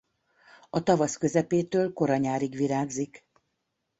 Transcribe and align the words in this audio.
A 0.69 0.83
tavasz 0.83 1.15
közepétől 1.17 1.93
kora 1.93 2.17
nyárig 2.17 2.55
virágzik. 2.55 3.25